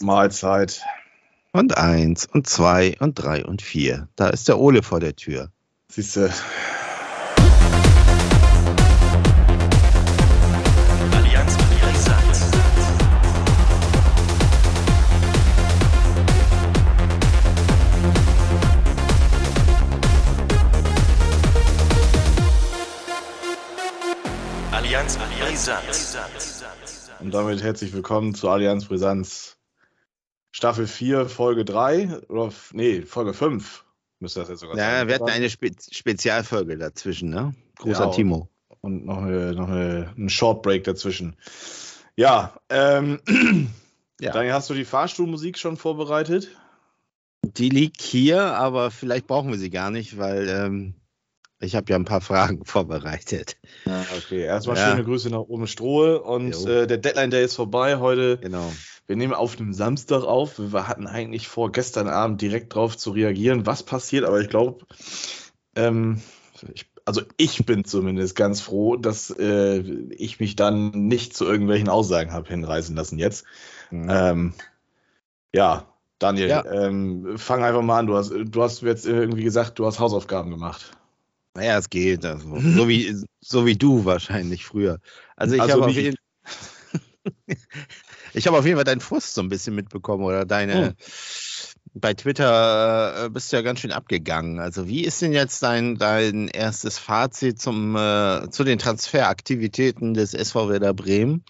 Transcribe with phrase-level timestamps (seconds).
[0.00, 0.82] Mahlzeit.
[1.52, 4.08] Und eins und zwei und drei und vier.
[4.16, 5.50] Da ist der Ole vor der Tür.
[5.88, 6.30] Siehst du.
[24.72, 26.18] Allianz Brisant.
[27.20, 29.56] Und damit herzlich willkommen zu Allianz Brisanz
[30.64, 32.22] Staffel 4, Folge 3.
[32.30, 33.84] Oder, nee, Folge 5
[34.18, 35.08] müsste das jetzt sogar Ja, sein.
[35.08, 37.54] wir hatten eine Spe Spezialfolge dazwischen, ne?
[37.76, 38.48] Gruß Ja, Timo.
[38.80, 41.36] Und noch, eine, noch eine, einen Short Break dazwischen.
[42.16, 43.20] Ja, ähm,
[44.20, 44.32] Ja.
[44.32, 46.48] Daniel, hast du die Fahrstuhlmusik schon vorbereitet?
[47.42, 50.94] Die liegt hier, aber vielleicht brauchen wir sie gar nicht, weil ähm,
[51.60, 53.56] ich habe ja ein paar Fragen vorbereitet.
[53.86, 54.42] Ja, okay.
[54.42, 54.90] Erstmal Ja.
[54.90, 57.98] schöne Grüße nach oben Strohe und äh, der Deadline Day ist vorbei.
[57.98, 58.72] Heute, Genau.
[59.06, 60.58] wir nehmen auf einem Samstag auf.
[60.58, 64.84] Wir hatten eigentlich vor, gestern Abend direkt drauf zu reagieren, was passiert, aber ich glaube,
[65.76, 66.20] ähm,
[66.72, 69.78] ich, also ich bin zumindest ganz froh, dass äh,
[70.10, 73.44] ich mich dann nicht zu irgendwelchen Aussagen habe hinreißen lassen jetzt.
[73.90, 74.08] Mhm.
[74.10, 74.54] Ähm,
[75.54, 75.86] ja,
[76.18, 76.64] Daniel, Ja.
[76.64, 78.06] Ähm, fang einfach mal an.
[78.06, 80.96] Du hast, du hast jetzt irgendwie gesagt, du hast Hausaufgaben gemacht.
[81.54, 82.24] Naja, es geht.
[82.24, 84.98] Also, so, wie, so wie du wahrscheinlich früher.
[85.36, 86.16] Also ich Also habe auf, jeden-
[88.34, 90.94] ich hab auf jeden Fall deinen Frust so ein bisschen mitbekommen oder deine.
[91.96, 94.58] Bei Twitter äh, bist du ja ganz schön abgegangen.
[94.58, 100.34] Also wie ist denn jetzt dein, dein erstes Fazit zum, äh, zu den Transferaktivitäten des
[100.34, 101.44] SV Werder Bremen?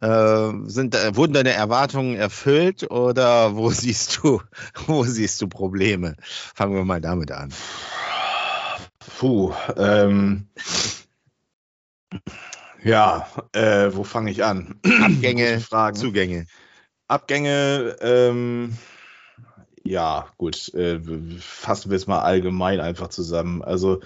[0.00, 4.40] Äh, sind, äh, wurden deine Erwartungen erfüllt oder wo siehst du,
[4.86, 6.16] wo siehst du Probleme?
[6.22, 7.50] Fangen wir mal damit an.
[9.18, 10.48] Puh, ähm,
[12.82, 14.80] ja, äh, wo fange ich an?
[15.02, 15.96] Abgänge, Fragen.
[15.96, 16.46] Zugänge.
[17.06, 18.76] Abgänge, ähm,
[19.84, 21.00] ja, gut, äh,
[21.38, 23.62] fassen wir es mal allgemein einfach zusammen.
[23.62, 24.00] Also,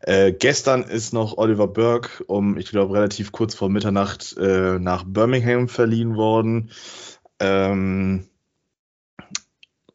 [0.00, 5.04] äh, gestern ist noch Oliver Burke um, ich glaube, relativ kurz vor Mitternacht äh, nach
[5.06, 6.70] Birmingham verliehen worden.
[7.40, 8.28] Ähm,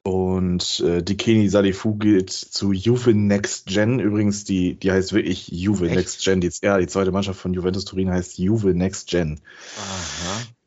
[0.08, 4.00] und äh, Dikeni Salifu geht zu Juve Next Gen.
[4.00, 5.96] Übrigens, die, die heißt wirklich Juve Echt?
[5.98, 6.40] Next Gen.
[6.40, 9.42] Die, ja, die zweite Mannschaft von Juventus Turin heißt Juve Next Gen.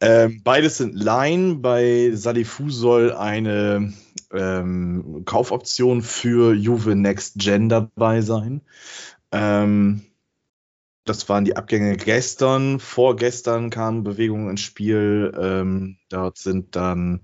[0.03, 1.63] Ähm, beides sind Laien.
[1.63, 3.95] Bei Salifu soll eine
[4.31, 8.61] ähm, Kaufoption für Juve Next Gen dabei sein.
[9.33, 10.03] Ähm,
[11.07, 12.79] das waren die Abgänge gestern.
[12.79, 15.33] Vorgestern kamen Bewegungen ins Spiel.
[15.41, 17.23] Ähm, dort sind dann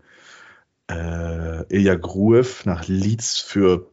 [0.91, 3.91] äh, Ilya Gruev nach Leeds für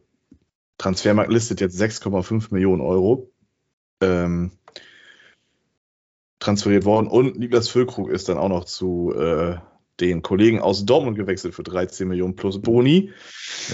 [0.78, 3.30] Transfermarkt listet jetzt 6,5 Millionen Euro.
[4.00, 4.52] Ähm,
[6.40, 9.56] transferiert worden und Niklas Füllkrug ist dann auch noch zu äh,
[10.00, 13.12] den Kollegen aus Dortmund gewechselt für 13 Millionen plus Boni.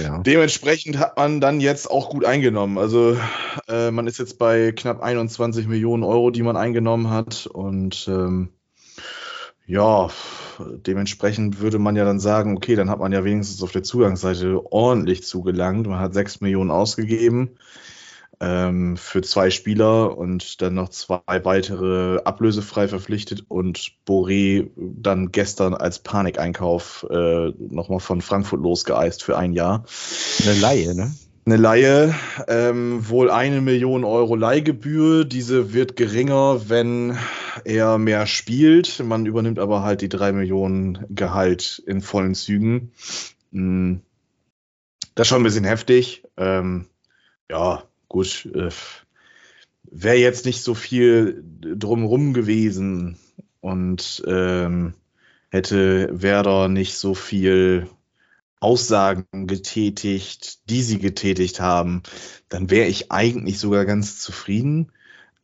[0.01, 0.19] Ja.
[0.19, 2.79] Dementsprechend hat man dann jetzt auch gut eingenommen.
[2.79, 3.17] Also
[3.69, 8.51] äh, man ist jetzt bei knapp 21 Millionen Euro, die man eingenommen hat und ähm,
[9.71, 10.09] ja,
[10.59, 14.73] dementsprechend würde man ja dann sagen, okay, dann hat man ja wenigstens auf der Zugangsseite
[14.73, 15.87] ordentlich zugelangt.
[15.87, 17.51] Man hat 6 Millionen ausgegeben
[18.41, 25.75] ähm, für zwei Spieler und dann noch zwei weitere ablösefrei verpflichtet und Boré dann gestern
[25.75, 29.85] als Panikeinkauf äh, nochmal von Frankfurt losgeeist für ein Jahr.
[30.43, 31.13] Eine Laie, ne?
[31.47, 32.15] Eine Laie,
[32.49, 35.25] ähm, wohl eine Million Euro Leihgebühr.
[35.25, 37.19] Diese wird geringer, wenn
[37.65, 39.03] er mehr spielt.
[39.03, 42.93] Man übernimmt aber halt die drei Millionen Gehalt in vollen Zügen.
[43.51, 43.97] Mm,
[45.15, 46.25] Das ist schon ein bisschen heftig.
[46.37, 46.87] Ähm,
[47.51, 48.47] ja, gut.
[48.55, 48.71] Äh,
[49.93, 53.19] Wäre jetzt nicht so viel drumrum gewesen
[53.61, 54.95] und ähm,
[55.51, 57.89] hätte Werder nicht so viel
[58.61, 62.03] Aussagen getätigt, die sie getätigt haben,
[62.49, 64.93] dann wäre ich eigentlich sogar ganz zufrieden.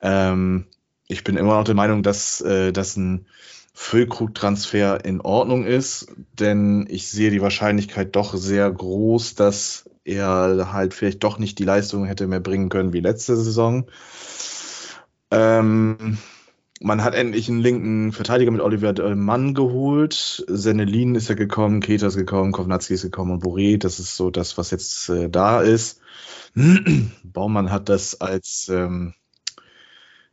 [0.00, 0.66] Ähm,
[1.08, 3.26] ich bin immer noch der Meinung, dass, äh, dass ein
[3.72, 10.94] Füllkrug-Transfer in Ordnung ist, denn ich sehe die Wahrscheinlichkeit doch sehr groß, dass er halt
[10.94, 13.90] vielleicht doch nicht die Leistung hätte mehr bringen können wie letzte Saison.
[15.30, 16.18] Ähm,
[16.80, 20.44] man hat endlich einen linken Verteidiger mit Oliver äh, Mann geholt.
[20.46, 23.78] Senelin ist ja gekommen, Keter ist gekommen, Kovnatski ist gekommen und Boré.
[23.78, 26.00] Das ist so das, was jetzt äh, da ist.
[27.24, 29.14] Baumann hat das als ähm,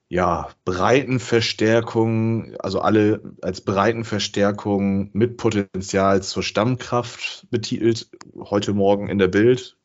[0.10, 8.10] ja, Breitenverstärkung, also alle als Breitenverstärkung mit Potenzial zur Stammkraft betitelt.
[8.38, 9.78] Heute Morgen in der Bild.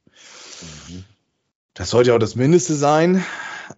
[1.73, 3.25] Das sollte ja auch das Mindeste sein.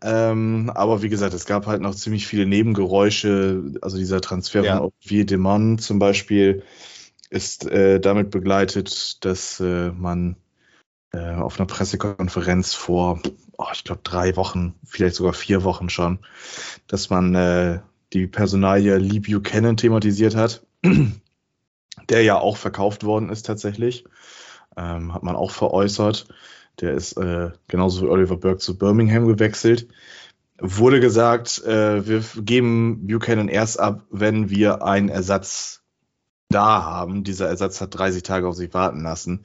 [0.03, 3.75] Ähm, aber wie gesagt, es gab halt noch ziemlich viele Nebengeräusche.
[3.83, 4.79] Also dieser Transfer Ja.
[4.79, 6.63] von Olivier Demann zum Beispiel
[7.31, 10.37] ist äh, damit begleitet, dass äh, man
[11.13, 13.21] äh, auf einer Pressekonferenz vor,
[13.57, 16.21] oh, ich glaube, drei Wochen, vielleicht sogar vier Wochen schon,
[16.87, 17.81] dass man äh,
[18.13, 20.65] die Personalie Lee Buchanan thematisiert hat,
[22.09, 24.05] der ja auch verkauft worden ist tatsächlich.
[24.77, 26.27] Ähm, hat man auch veräußert.
[26.81, 29.89] Der ist äh, genauso wie Oliver Burke zu Birmingham gewechselt.
[30.59, 35.83] Wurde gesagt, äh, wir geben Buchanan erst ab, wenn wir einen Ersatz
[36.49, 37.25] da haben.
[37.25, 39.45] Dieser Ersatz hat 30 Tage auf sich warten lassen.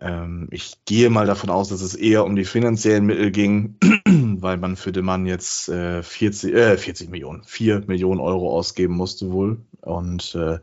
[0.00, 3.76] Ähm, ich gehe mal davon aus, dass es eher um die finanziellen Mittel ging,
[4.40, 8.94] weil man für den Mann jetzt äh, 40, äh, 40 Millionen, 4 Millionen Euro ausgeben
[8.94, 9.58] musste wohl.
[9.80, 10.58] Und äh,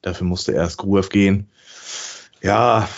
[0.00, 1.50] dafür musste erst Gruev gehen.
[2.40, 2.88] Ja,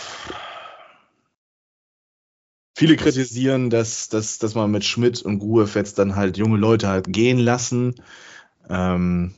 [2.77, 6.89] Viele kritisieren, dass, dass, dass man mit Schmidt und Gruev jetzt dann halt junge Leute
[6.89, 7.95] halt gehen lassen.
[8.69, 9.33] Ähm,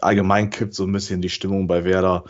[0.00, 2.24] allgemein kippt so ein bisschen die Stimmung bei Werder.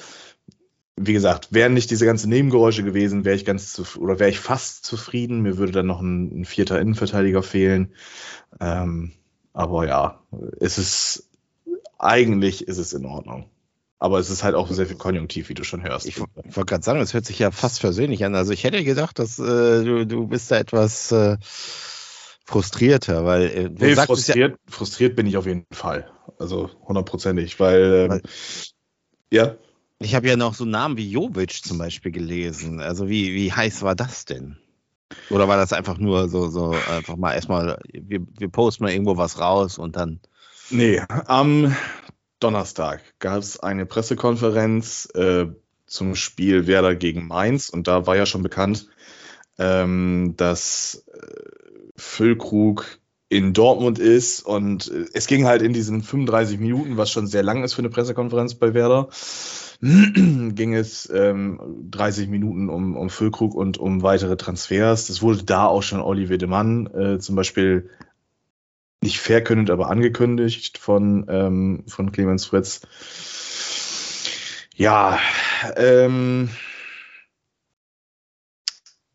[0.97, 4.87] Wie gesagt, wären nicht diese ganzen Nebengeräusche gewesen, wäre ich ganz oder wäre ich fast
[4.87, 5.43] zufrieden.
[5.43, 7.93] Mir würde dann noch ein, ein vierter Innenverteidiger fehlen.
[8.61, 9.13] Ähm,
[9.53, 10.23] aber ja,
[10.59, 11.29] es ist
[11.99, 13.51] eigentlich ist es in Ordnung.
[14.03, 16.07] Aber es ist halt auch sehr viel Konjunktiv, wie du schon hörst.
[16.07, 18.35] Ich, ich wollte gerade sagen, es hört sich ja fast versöhnlich an.
[18.35, 21.37] Also ich hätte gedacht, dass äh, du, du bist da etwas äh,
[22.47, 26.11] frustrierter, weil äh, du nee, frustriert, ja, frustriert bin ich auf jeden Fall.
[26.39, 28.23] Also hundertprozentig, weil, ähm, weil
[29.31, 29.57] ja.
[29.99, 32.81] Ich habe ja noch so Namen wie Jovic zum Beispiel gelesen.
[32.81, 34.57] Also wie, wie heiß war das denn?
[35.29, 39.19] Oder war das einfach nur so, so einfach mal erstmal, wir, wir posten mal irgendwo
[39.19, 40.21] was raus und dann.
[40.71, 41.77] Nee, am
[42.41, 45.47] Donnerstag gab es eine Pressekonferenz äh,
[45.87, 48.89] zum Spiel Werder gegen Mainz und da war ja schon bekannt,
[49.59, 51.51] ähm, dass äh,
[51.97, 52.99] Füllkrug
[53.29, 57.43] in Dortmund ist und äh, es ging halt in diesen 35 Minuten, was schon sehr
[57.43, 59.09] lang ist für eine Pressekonferenz bei Werder,
[59.81, 61.61] ging es ähm,
[61.91, 65.09] 30 Minuten um, um Füllkrug und um weitere Transfers.
[65.11, 67.91] Es wurde da auch schon Olivier de Mann äh, zum Beispiel
[69.03, 72.83] nicht verkündet, aber angekündigt von, ähm, von Clemens Fritz.
[74.77, 75.19] Ja,
[75.77, 76.51] ähm,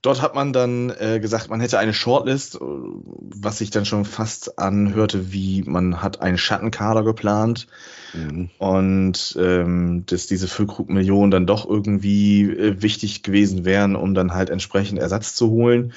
[0.01, 4.59] dort hat man dann äh, gesagt, man hätte eine Shortlist, was sich dann schon fast
[4.59, 7.67] anhörte, wie man hat einen Schattenkader geplant
[8.13, 8.49] mhm.
[8.59, 14.49] und ähm, dass diese Füllkrug-Millionen dann doch irgendwie äh, wichtig gewesen wären, um dann halt
[14.49, 15.93] entsprechend Ersatz zu holen.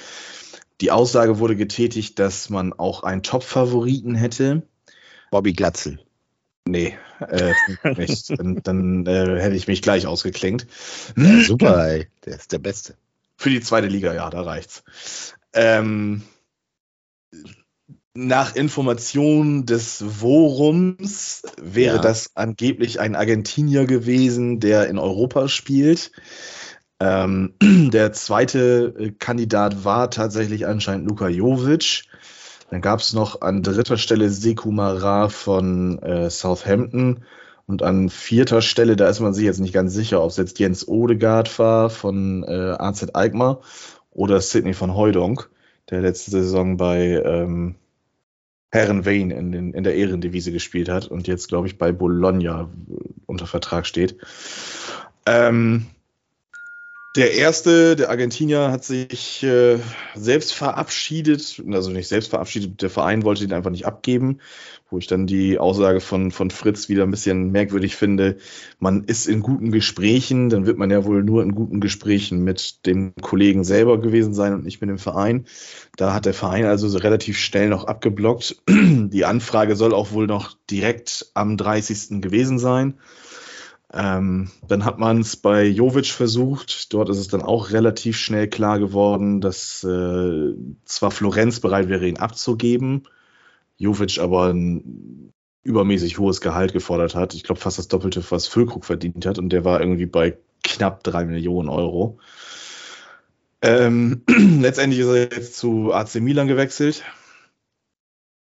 [0.81, 4.63] Die Aussage wurde getätigt, dass man auch einen Top-Favoriten hätte.
[5.31, 5.99] Bobby Glatzel.
[6.67, 7.53] Nee, äh,
[7.97, 8.39] nicht.
[8.39, 10.67] dann, dann äh, hätte ich mich gleich ausgeklinkt.
[11.17, 12.09] Ja, super, ey.
[12.25, 12.95] der ist der Beste.
[13.37, 14.83] Für die zweite Liga, ja, da reicht's.
[15.53, 16.23] Ähm,
[18.15, 22.03] nach Information des Forums wäre ja.
[22.03, 26.11] das angeblich ein Argentinier gewesen, der in Europa spielt.
[27.01, 32.05] Ähm, der zweite äh, Kandidat war tatsächlich anscheinend Luka Jovic.
[32.71, 37.25] Dann gab es noch an dritter Stelle Sekou Mara von äh, Southampton.
[37.67, 40.59] Und an vierter Stelle, da ist man sich jetzt nicht ganz sicher, ob es jetzt
[40.59, 43.61] Jens Odegaard war von äh, AZ Alkmaar
[44.11, 45.51] oder Sidney von Heudonk,
[45.91, 47.75] der letzte Saison bei ähm,
[48.73, 52.71] Herren Wayne in, den, in der Ehrendivise gespielt hat und jetzt, glaube ich, bei Bologna
[53.27, 54.17] unter Vertrag steht.
[55.27, 55.87] Ähm,
[57.19, 59.79] der erste, der Argentinier, hat sich äh,
[60.15, 64.39] selbst verabschiedet, also nicht selbst verabschiedet, der Verein wollte ihn einfach nicht abgeben,
[64.89, 68.37] wo ich dann die Aussage von, von Fritz wieder ein bisschen merkwürdig finde.
[68.79, 72.87] Man ist in guten Gesprächen, dann wird man ja wohl nur in guten Gesprächen mit
[72.87, 75.47] dem Kollegen selber gewesen sein und nicht mit dem Verein.
[75.97, 78.63] Da hat der Verein also so relativ schnell noch abgeblockt.
[78.69, 82.23] Die Anfrage soll auch wohl noch direkt am 30.
[82.23, 82.95] gewesen sein.
[83.93, 86.93] Ähm, dann hat man es bei Jovic versucht.
[86.93, 90.53] Dort ist es dann auch relativ schnell klar geworden, dass äh,
[90.85, 93.09] zwar Florenz bereit wäre, ihn abzugeben,
[93.79, 97.35] Jovic aber ein übermäßig hohes Gehalt gefordert hat.
[97.35, 99.39] Ich glaube fast das Doppelte, was Füllkrug verdient hat.
[99.39, 102.19] Und der war irgendwie bei knapp drei Millionen Euro.
[103.63, 104.23] Ähm,
[104.61, 107.05] letztendlich ist er jetzt zu AC Milan gewechselt.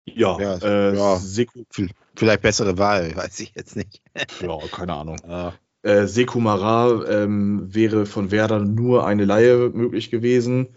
[0.07, 1.21] Ja, ja, äh, ja.
[2.17, 4.03] Vielleicht bessere Wahl, weiß ich jetzt nicht.
[4.41, 5.17] ja, keine Ahnung.
[5.27, 5.55] Ja.
[5.83, 10.77] Äh, Seku Mara ähm, wäre von Werder nur eine Laie möglich gewesen.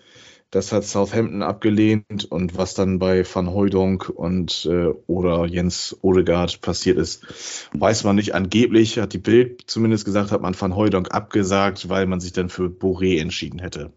[0.50, 6.62] Das hat Southampton abgelehnt und was dann bei Van Hooydonk und äh, oder Jens Odegaard
[6.62, 7.26] passiert ist,
[7.74, 8.36] weiß man nicht.
[8.36, 12.50] Angeblich hat die Bild zumindest gesagt, hat man Van Hooydonk abgesagt, weil man sich dann
[12.50, 13.92] für Boré entschieden hätte.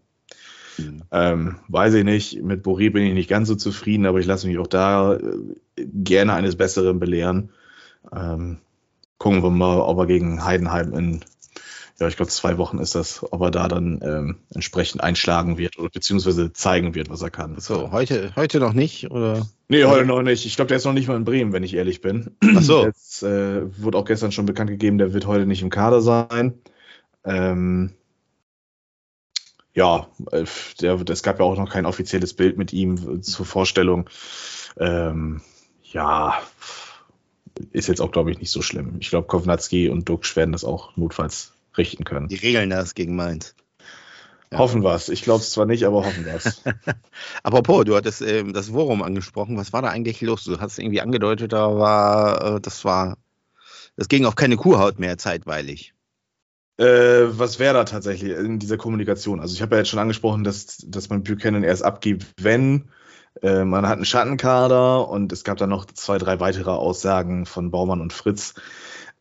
[0.77, 1.03] Mhm.
[1.11, 4.47] Ähm, weiß ich nicht, mit Boré bin ich nicht ganz so zufrieden, aber ich lasse
[4.47, 5.19] mich auch da äh,
[5.85, 7.51] gerne eines Besseren belehren.
[8.15, 8.59] Ähm,
[9.17, 11.21] gucken wir mal, ob er gegen Heidenheim in
[11.99, 15.79] ja, ich glaube, zwei Wochen ist das, ob er da dann ähm, entsprechend einschlagen wird
[15.79, 17.59] oder beziehungsweise zeigen wird, was er kann.
[17.59, 19.47] So, heute, heute noch nicht, oder?
[19.67, 20.45] Nee, heute noch nicht.
[20.45, 22.35] Ich glaube, der ist noch nicht mal in Bremen, wenn ich ehrlich bin.
[22.55, 22.85] Ach so.
[22.85, 26.53] Jetzt äh, wurde auch gestern schon bekannt gegeben, der wird heute nicht im Kader sein.
[27.25, 27.93] Ähm,
[29.77, 30.45] ja, äh,
[30.81, 34.09] der, es gab ja auch noch kein offizielles Bild mit ihm zur Vorstellung.
[34.79, 35.41] Ähm,
[35.83, 36.41] ja,
[37.73, 38.95] ist jetzt auch, glaube ich, nicht so schlimm.
[38.99, 42.27] Ich glaube, Kovnatski und Dux werden das auch notfalls richten können.
[42.27, 43.53] Die regeln das gegen Mainz.
[44.51, 44.57] Ja.
[44.57, 45.09] Hoffen wir es.
[45.09, 46.63] Ich glaube es zwar nicht, aber hoffen wir es.
[47.43, 49.57] Apropos, du hattest ähm, das Worum angesprochen.
[49.57, 50.43] Was war da eigentlich los?
[50.43, 53.17] Du hast irgendwie angedeutet, da war, äh, das war,
[53.95, 55.93] das ging auf keine Kuhhaut mehr zeitweilig.
[56.77, 59.39] Äh, was wäre da tatsächlich in dieser Kommunikation?
[59.39, 62.89] Also ich habe ja jetzt schon angesprochen, dass, dass man Buchanan erst abgibt, wenn
[63.41, 67.71] äh, man hat einen Schattenkader und es gab dann noch zwei, drei weitere Aussagen von
[67.71, 68.53] Baumann und Fritz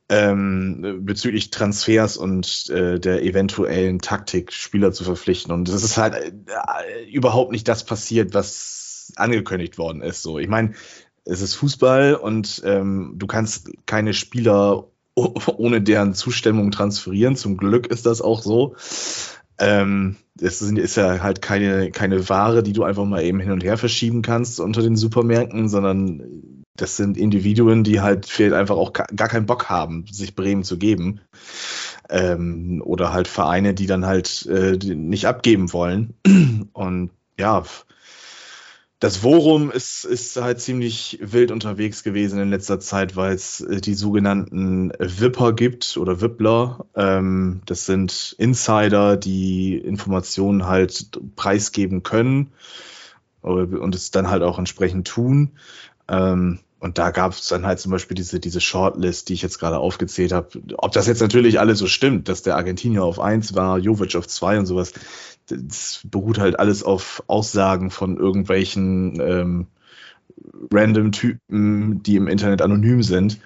[0.09, 5.53] ähm, bezüglich Transfers und äh, der eventuellen Taktik, Spieler zu verpflichten.
[5.53, 10.23] Und das ist halt äh, überhaupt nicht das passiert, was angekündigt worden ist.
[10.23, 10.75] So, ich meine,
[11.25, 14.89] es ist Fußball und ähm, du kannst keine Spieler
[15.57, 17.37] ohne deren Zustimmung transferieren.
[17.37, 18.77] Zum Glück ist das auch so.
[19.59, 23.65] Ähm, das ist ja halt keine, keine Ware, die du einfach mal eben hin und
[23.65, 28.93] her verschieben kannst unter den Supermärkten, sondern das sind Individuen, die halt vielleicht einfach auch
[28.93, 31.21] gar keinen Bock haben, sich Bremen zu geben.
[32.11, 36.15] Ähm, oder halt Vereine, die dann halt äh, nicht abgeben wollen.
[36.75, 37.65] Und ja,
[38.99, 43.81] das Forum ist, ist halt ziemlich wild unterwegs gewesen in letzter Zeit, weil es äh,
[43.81, 46.87] die sogenannten Wipper gibt oder Wippler.
[46.95, 52.53] Ähm, das sind Insider, die Informationen halt preisgeben können
[53.43, 55.53] und es dann halt auch entsprechend tun.
[56.09, 59.59] Ähm, und da gab es dann halt zum Beispiel diese, diese Shortlist, die ich jetzt
[59.59, 60.61] gerade aufgezählt habe.
[60.77, 64.27] Ob das jetzt natürlich alles so stimmt, dass der Argentinier auf eins war, Jovic auf
[64.27, 64.93] zwei und sowas,
[65.47, 69.67] das beruht halt alles auf Aussagen von irgendwelchen ähm,
[70.73, 73.41] random Typen, die im Internet anonym sind.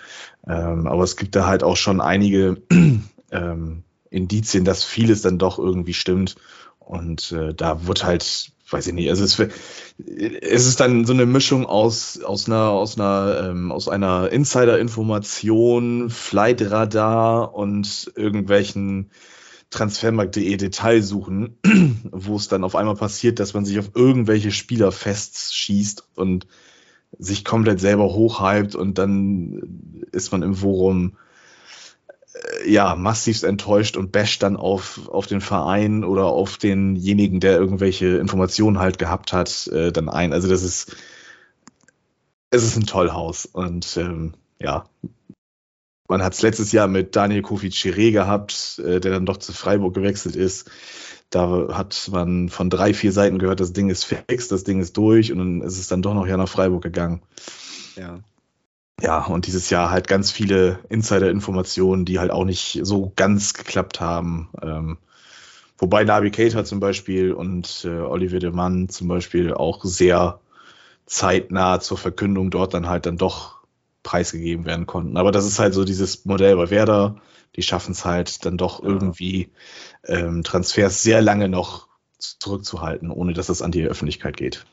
[0.46, 2.62] Ähm, aber es gibt da halt auch schon einige
[3.30, 6.36] ähm, Indizien, dass vieles dann doch irgendwie stimmt.
[6.78, 11.26] Und äh, da wird halt weiß ich nicht, also es, es ist dann so eine
[11.26, 19.10] Mischung aus, aus einer, aus einer, ähm, aus einer Insider-Information, Flightradar und irgendwelchen
[19.70, 21.58] Transfermarkt.de Detailsuchen,
[22.10, 26.46] wo es dann auf einmal passiert, dass man sich auf irgendwelche Spieler festschießt und
[27.18, 31.16] sich komplett selber hochhypt und dann ist man im Forum
[32.34, 37.58] äh, ja, massivst enttäuscht und basht dann auf, auf den Verein oder auf denjenigen, der
[37.58, 40.32] irgendwelche Informationen halt gehabt hat, äh, dann ein.
[40.32, 40.96] Also das ist,
[42.50, 44.84] es ist ein Tollhaus und ähm, ja,
[46.10, 49.52] man hat es letztes Jahr mit Daniel Kofi Chiré gehabt, äh, der dann doch zu
[49.52, 50.70] Freiburg gewechselt ist.
[51.30, 54.96] Da hat man von drei, vier Seiten gehört, das Ding ist fix, das Ding ist
[54.96, 57.22] durch und dann ist es dann doch noch ja nach Freiburg gegangen.
[57.96, 58.20] Ja
[59.02, 64.00] ja, und dieses Jahr halt ganz viele Insider-Informationen, die halt auch nicht so ganz geklappt
[64.00, 64.50] haben.
[64.62, 64.98] Ähm,
[65.78, 70.40] wobei Navi Keita zum Beispiel und äh, Olivier de Mann zum Beispiel auch sehr
[71.06, 73.59] zeitnah zur Verkündung dort dann halt dann doch
[74.02, 75.16] preisgegeben werden konnten.
[75.16, 77.16] Aber das ist halt so dieses Modell bei Werder.
[77.56, 79.52] Die schaffen es halt dann doch irgendwie
[80.04, 81.88] ähm, Transfers sehr lange noch
[82.18, 84.66] zurückzuhalten, ohne dass es an die Öffentlichkeit geht.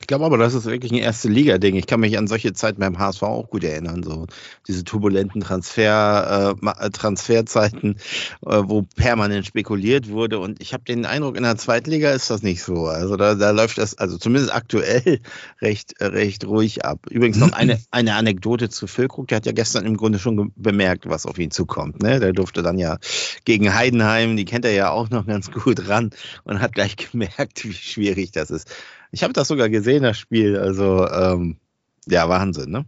[0.00, 1.76] Ich glaube aber, das ist wirklich ein erste Liga-Ding.
[1.76, 4.02] Ich kann mich an solche Zeiten beim HSV auch gut erinnern.
[4.02, 4.26] So
[4.66, 7.96] diese turbulenten Transfer, äh, äh, Transferzeiten,
[8.46, 10.38] äh, wo permanent spekuliert wurde.
[10.38, 12.86] Und ich habe den Eindruck, in der zweiten Liga ist das nicht so.
[12.86, 15.20] Also da, da läuft das, also zumindest aktuell,
[15.60, 17.00] recht, recht ruhig ab.
[17.10, 19.28] Übrigens noch eine, eine Anekdote zu Füllkrug.
[19.28, 22.02] Der hat ja gestern im Grunde schon bemerkt, was auf ihn zukommt.
[22.02, 22.20] Ne?
[22.20, 22.96] Der durfte dann ja
[23.44, 26.10] gegen Heidenheim, die kennt er ja auch noch ganz gut ran
[26.44, 28.74] und hat gleich gemerkt, wie schwierig das ist.
[29.10, 30.56] Ich habe das sogar gesehen, das Spiel.
[30.56, 31.56] Also, ähm,
[32.06, 32.86] ja, Wahnsinn, ne?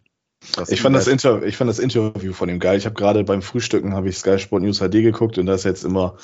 [0.69, 2.77] ich fand, das Inter ich fand das Interview von ihm geil.
[2.77, 5.85] Ich habe gerade beim Frühstücken habe ich Sky Sport News HD geguckt und das jetzt
[5.85, 6.17] immer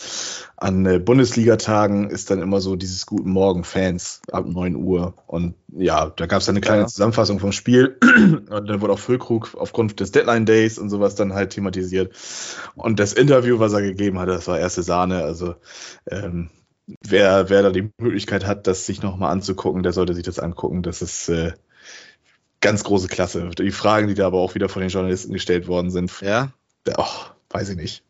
[0.57, 5.14] an äh, Bundesliga-Tagen ist dann immer so dieses Guten Morgen Fans ab 9 Uhr.
[5.26, 6.87] Und ja, da gab es eine kleine ja.
[6.88, 11.35] Zusammenfassung vom Spiel und dann wurde auch Füllkrug aufgrund des Deadline Days und sowas dann
[11.35, 12.12] halt thematisiert.
[12.75, 15.23] Und das Interview, was er gegeben hat, das war erste Sahne.
[15.23, 15.55] Also
[16.11, 16.50] ähm,
[17.02, 20.83] wer, wer da die Möglichkeit hat, das sich nochmal anzugucken, der sollte sich das angucken.
[20.83, 21.52] Das ist äh,
[22.61, 23.50] ganz große Klasse.
[23.59, 26.52] Die Fragen, die da aber auch wieder von den Journalisten gestellt worden sind, ja?
[26.97, 27.04] Oh,
[27.50, 28.02] weiß ich nicht.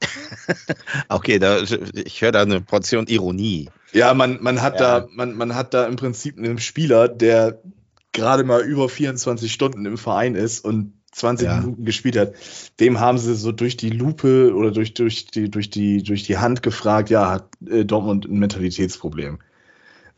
[1.08, 3.70] okay, da, ich höre da eine Portion Ironie.
[3.92, 5.00] Ja, man, man hat ja.
[5.00, 7.60] da, man, man hat da im Prinzip einen Spieler, der
[8.12, 11.56] gerade mal über 24 Stunden im Verein ist und 20 Ja.
[11.60, 12.34] Minuten gespielt hat,
[12.78, 16.36] dem haben sie so durch die Lupe oder durch, durch, die, durch, die, durch die
[16.38, 19.38] Hand gefragt, ja, hat äh, Dortmund ein Mentalitätsproblem.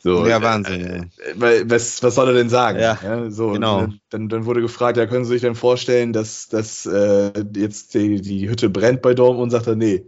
[0.00, 0.80] So, Ja, äh, Wahnsinn.
[0.82, 2.78] Äh, weil, was, was soll er denn sagen?
[2.78, 3.88] Ja, so, genau.
[4.10, 8.20] Dann, dann wurde gefragt, ja, können Sie sich denn vorstellen, dass, dass äh, jetzt die,
[8.20, 9.44] die Hütte brennt bei Dortmund?
[9.44, 10.04] Und sagt er, nee.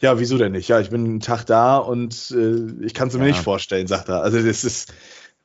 [0.00, 0.68] Ja, wieso denn nicht?
[0.68, 3.26] Ja, ich bin einen Tag da und äh, ich kann es mir Ja.
[3.28, 4.22] nicht vorstellen, sagt er.
[4.22, 4.92] Also das ist,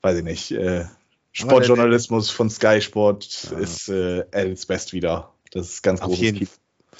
[0.01, 0.85] weiß ich nicht, äh,
[1.35, 3.57] Sportjournalismus von Sky Sport Ja.
[3.59, 5.31] ist äh, at its best wieder.
[5.51, 6.49] Das ist ganz Auf großes jeden, Kino.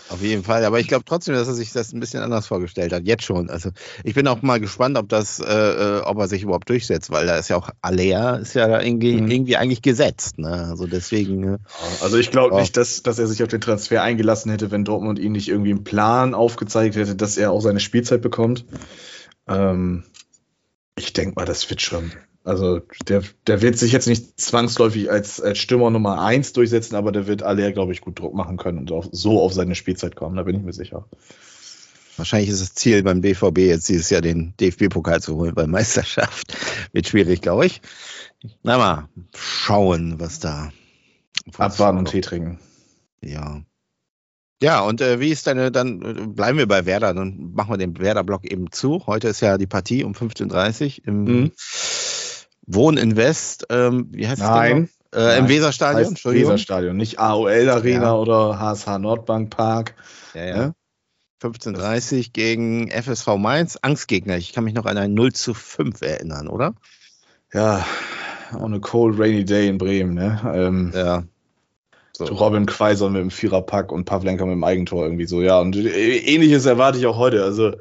[0.10, 0.66] auf jeden Fall.
[0.66, 3.04] Aber ich glaube trotzdem, dass er sich das ein bisschen anders vorgestellt hat.
[3.06, 3.50] Jetzt schon.
[3.50, 3.70] Also
[4.04, 7.26] ich bin auch mal gespannt, ob das, äh, äh, ob er sich überhaupt durchsetzt, weil
[7.28, 9.32] da ist ja auch Alea ist ja da irgendwie, Mhm.
[9.32, 10.38] irgendwie eigentlich gesetzt.
[10.38, 10.68] Ne?
[10.70, 11.56] Also deswegen.
[11.56, 11.58] äh,
[12.02, 15.18] Also ich glaube nicht, dass, dass er sich auf den Transfer eingelassen hätte, wenn Dortmund
[15.18, 18.66] ihn nicht irgendwie einen Plan aufgezeigt hätte, dass er auch seine Spielzeit bekommt.
[19.48, 20.04] Ähm,
[20.98, 22.12] ich denke mal, das wird schon.
[22.46, 27.12] Also der, der wird sich jetzt nicht zwangsläufig als, als Stürmer Nummer 1 durchsetzen, aber
[27.12, 30.16] der wird alle, glaube ich, gut Druck machen können und auch so auf seine Spielzeit
[30.16, 31.10] kommen, da bin ich mir sicher.
[32.18, 36.56] Wahrscheinlich ist das Ziel beim BVB jetzt dieses Jahr den DFB-Pokal zu holen bei Meisterschaft.
[36.94, 37.82] Wird schwierig, glaube ich.
[38.62, 40.72] Na mal schauen, was da.
[41.58, 42.60] Abwarten und Tee trinken.
[43.22, 43.64] Ja.
[44.62, 47.78] Ja, und äh, wie ist deine, dann äh, bleiben wir bei Werder, dann machen wir
[47.78, 49.06] den Werder-Block eben zu.
[49.06, 51.52] Heute ist ja die Partie um 15.30 Uhr im Mhm.
[52.68, 55.18] Wohn in West, ähm, wie heißt Nein, es?
[55.18, 56.50] Äh, Im Nein, Weserstadion, heißt Entschuldigung.
[56.50, 58.16] Weserstadion, nicht AOL Arena Ja.
[58.16, 59.96] oder HSH Nordbank Park.
[60.34, 60.56] Ja, ja.
[60.58, 60.74] Ja.
[61.42, 64.38] 15.30 gegen FSV Mainz, Angstgegner.
[64.38, 66.74] Ich kann mich noch an ein 0 zu 5 erinnern, oder?
[67.54, 67.86] Ja,
[68.58, 70.40] on a cold rainy day in Bremen, ne?
[70.54, 71.24] Ähm, Ja.
[72.18, 72.24] So.
[72.26, 75.42] Robin Quaiser mit dem Viererpack und Pavlenka mit dem Eigentor irgendwie so.
[75.42, 77.44] Ja, und äh, ähnliches erwarte ich auch heute.
[77.44, 77.74] Also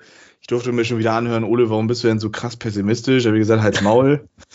[0.44, 3.24] ich durfte mir schon wieder anhören, Ole, warum bist du denn so krass pessimistisch?
[3.24, 4.28] Habe ich gesagt, halt's Maul.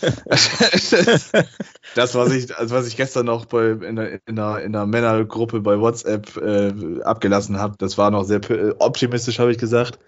[1.96, 4.86] das, was ich, also was ich gestern noch bei, in, der, in, der, in der
[4.86, 9.98] Männergruppe bei WhatsApp äh, abgelassen habe, das war noch sehr pe- optimistisch, habe ich gesagt.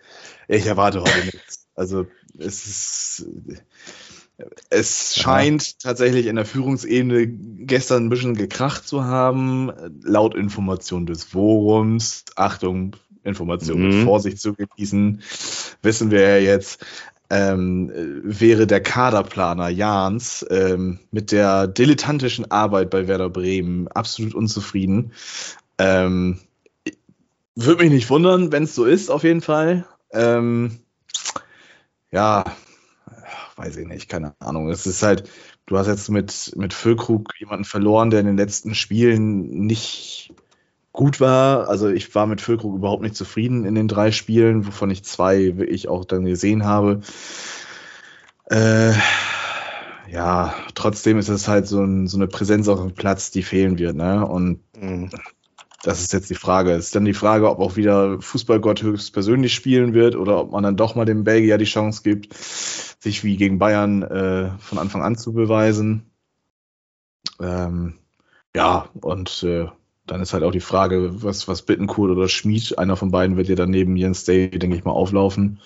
[0.47, 1.67] Ich erwarte heute nichts.
[1.75, 2.07] Also
[2.39, 3.27] es ist.
[4.71, 5.23] Es Ja.
[5.25, 9.73] scheint tatsächlich in der Führungsebene gestern ein bisschen gekracht zu haben.
[10.05, 14.05] Laut Information des Forums, Achtung, Information mit Mhm.
[14.05, 15.23] Vorsicht zu genießen,
[15.83, 16.85] wissen wir ja jetzt,
[17.31, 24.35] ähm, äh, wäre der Kaderplaner Jans ähm, mit der dilettantischen Arbeit bei Werder Bremen absolut
[24.35, 25.13] unzufrieden.
[25.79, 26.41] Ähm,
[27.55, 29.87] Würde mich nicht wundern, wenn es so ist, auf jeden Fall.
[30.13, 30.79] Ähm,
[32.11, 32.45] ja,
[33.57, 34.69] weiß ich nicht, keine Ahnung.
[34.69, 35.29] Es ist halt,
[35.67, 40.35] du hast jetzt mit, mit Füllkrug jemanden verloren, der in den letzten Spielen nicht
[40.93, 41.69] gut war.
[41.69, 45.57] Also ich war mit Füllkrug überhaupt nicht zufrieden in den drei Spielen, wovon ich zwei
[45.57, 47.01] wirklich auch dann gesehen habe.
[48.51, 48.93] Äh,
[50.11, 53.79] ja, trotzdem ist es halt so, ein, so eine Präsenz auf dem Platz, die fehlen
[53.79, 53.97] wird.
[53.97, 54.27] Ne?
[54.27, 55.11] Und Mhm.
[55.83, 56.73] das ist jetzt die Frage.
[56.73, 60.63] Es ist dann die Frage, ob auch wieder Fußballgott höchstpersönlich spielen wird oder ob man
[60.63, 65.03] dann doch mal dem Belgier die Chance gibt, sich wie gegen Bayern äh, von Anfang
[65.03, 66.11] an zu beweisen.
[67.41, 67.95] Ähm,
[68.55, 69.69] ja, und äh,
[70.13, 73.49] dann ist halt auch die Frage, was, was Bittenkurt oder Schmid, einer von beiden wird
[73.49, 75.61] ja dann neben Jens Day, denke ich mal, auflaufen,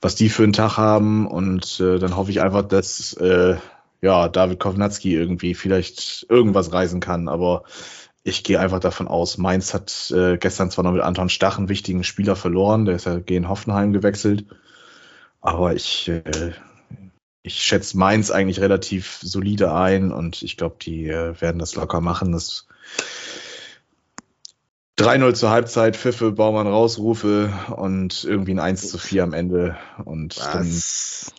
[0.00, 1.26] was die für einen Tag haben.
[1.26, 3.56] Und äh, dann hoffe ich einfach, dass äh,
[4.00, 7.64] ja, David Kovnatski irgendwie vielleicht irgendwas reisen kann, aber
[8.22, 11.68] ich gehe einfach davon aus, Mainz hat äh, gestern zwar noch mit Anton Stach einen
[11.68, 14.46] wichtigen Spieler verloren, der ist ja gegen Hoffenheim gewechselt,
[15.40, 16.52] aber ich, äh,
[17.42, 22.00] ich schätze Mainz eigentlich relativ solide ein und ich glaube, die äh, werden das locker
[22.00, 22.32] machen.
[22.32, 22.66] Das
[24.98, 29.76] 3-0 zur Halbzeit, Pfiffe, Baumann rausrufe und irgendwie ein 1 zu 4 am Ende.
[30.04, 31.32] Und dann Was?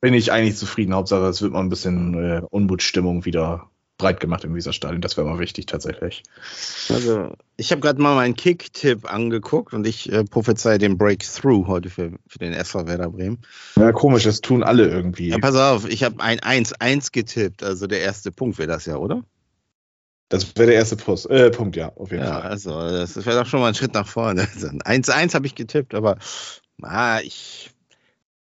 [0.00, 0.94] bin ich eigentlich zufrieden.
[0.94, 3.68] Hauptsache, es wird mal ein bisschen äh, Unmutstimmung wieder
[4.00, 5.00] breit gemacht im Weserstadion.
[5.00, 6.22] Das wäre mal wichtig tatsächlich.
[6.88, 11.90] Also, ich habe gerade mal meinen Kick-Tipp angeguckt und ich äh, prophezei den Breakthrough heute
[11.90, 13.38] für, für den SV Werder Bremen.
[13.76, 15.28] Ja, komisch, das tun alle irgendwie.
[15.28, 18.96] Ja, pass auf, ich habe ein 1-1 getippt, also der erste Punkt wäre das ja,
[18.96, 19.22] oder?
[20.30, 22.50] Das wäre der erste Plus, äh, Punkt, ja, auf jeden Ja, Fall.
[22.50, 24.46] also das wäre doch schon mal ein Schritt nach vorne.
[24.54, 26.18] Also, 1-1 habe ich getippt, aber
[26.82, 27.72] ah, ich,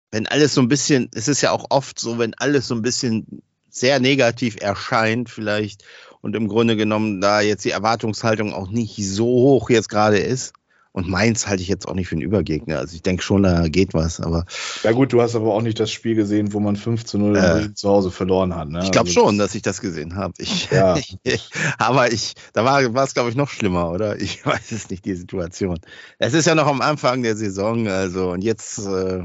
[0.09, 2.81] wenn alles so ein bisschen, es ist ja auch oft so, wenn alles so ein
[2.81, 5.83] bisschen sehr negativ erscheint, vielleicht,
[6.21, 10.53] und im Grunde genommen da jetzt die Erwartungshaltung auch nicht so hoch jetzt gerade ist.
[10.93, 12.77] Und Mainz halte ich jetzt auch nicht für einen Übergegner.
[12.77, 14.45] Also ich denke schon, da geht was, aber
[14.83, 17.35] Ja gut, du hast aber auch nicht das Spiel gesehen, wo man 5 zu 0
[17.35, 18.69] Äh, zu Hause verloren hat.
[18.69, 18.81] Ne?
[18.83, 20.33] ich glaube Also, schon, dass ich das gesehen habe.
[20.37, 20.95] Ich, Ja.
[21.79, 24.21] aber ich, da war, war es, glaube ich, noch schlimmer, oder?
[24.21, 25.79] Ich weiß es nicht, die Situation.
[26.19, 29.23] Es ist ja noch am Anfang der Saison, also und jetzt, äh,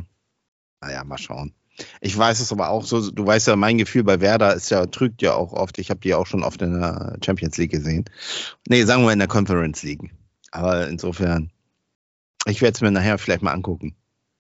[0.81, 1.52] naja, mal schauen.
[2.00, 4.87] Ich weiß es aber auch so, du weißt ja, mein Gefühl bei Werder ist ja,
[4.87, 5.78] trügt ja auch oft.
[5.78, 8.07] Ich habe die auch schon oft in der Champions League gesehen.
[8.68, 10.11] Nee, sagen wir in der Conference League.
[10.50, 11.50] Aber insofern,
[12.46, 13.94] ich werde es mir nachher vielleicht mal angucken.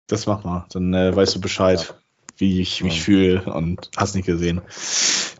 [0.06, 1.94] Das mach mal, dann äh, weißt du Bescheid, ja.
[2.36, 3.02] wie ich mich ja.
[3.02, 4.60] fühle und hast nicht gesehen.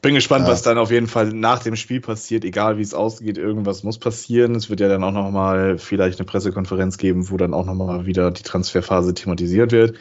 [0.03, 0.53] Bin gespannt, ja.
[0.53, 3.99] was dann auf jeden Fall nach dem Spiel passiert, egal wie es ausgeht, irgendwas muss
[3.99, 4.55] passieren.
[4.55, 8.31] Es wird ja dann auch nochmal vielleicht eine Pressekonferenz geben, wo dann auch nochmal wieder
[8.31, 9.97] die Transferphase thematisiert wird.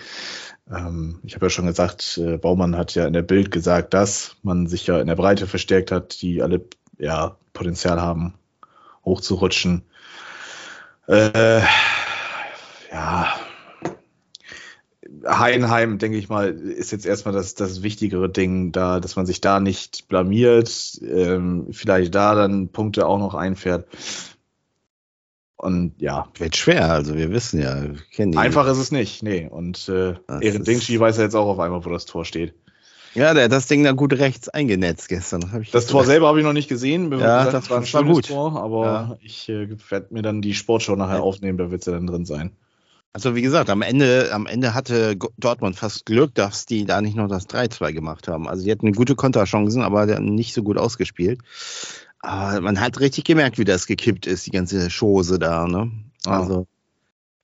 [0.70, 4.36] Ähm, ich habe ja schon gesagt, äh, Baumann hat ja in der Bild gesagt, dass
[4.42, 6.66] man sich ja in der Breite verstärkt hat, die alle
[6.98, 8.34] ja Potenzial haben,
[9.04, 9.84] hochzurutschen.
[11.08, 11.62] Äh,
[12.96, 13.28] ja,
[15.28, 19.42] Heidenheim, denke ich mal, ist jetzt erstmal das, das wichtigere Ding, da, dass man sich
[19.42, 23.88] da nicht blamiert, ähm, vielleicht da dann Punkte auch noch einfährt.
[25.58, 26.28] Und ja.
[26.38, 27.84] Wird schwer, also wir wissen ja.
[27.84, 28.38] Wir.
[28.38, 29.48] Einfach ist es nicht, nee.
[29.50, 32.54] Und äh, Ehren Dingshi weiß ja jetzt auch auf einmal, wo das Tor steht.
[33.14, 35.42] Ja, der hat das Ding da gut rechts eingenetzt gestern.
[35.42, 37.12] Das, das Tor selber habe ich noch nicht gesehen.
[37.14, 38.28] Ja, gesagt, das war ein schönes gut.
[38.28, 39.18] Tor, aber ja.
[39.22, 42.52] ich äh, werde mir dann die Sportshow nachher aufnehmen, da wird sie dann drin sein.
[43.16, 47.16] Also wie gesagt, am Ende, am Ende hatte Dortmund fast Glück, dass die da nicht
[47.16, 48.46] noch das 3-2 gemacht haben.
[48.46, 51.40] Also die hatten gute Konterchancen, aber nicht so gut ausgespielt.
[52.20, 55.66] Aber man hat richtig gemerkt, wie das gekippt ist, die ganze Chose da.
[55.66, 55.94] Ne?
[56.26, 56.68] Also